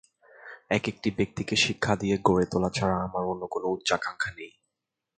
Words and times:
এক-একটি 0.69 1.09
ব্যক্তিকে 1.11 1.55
শিক্ষা 1.55 1.93
দিয়ে 1.95 2.15
গড়ে 2.23 2.45
তোলা 2.45 2.69
ছাড়া 2.69 2.97
আমার 3.03 3.23
অন্য 3.25 3.43
কোন 3.47 3.63
উচ্চাকাঙ্ক্ষা 3.65 4.31
নেই। 4.31 4.51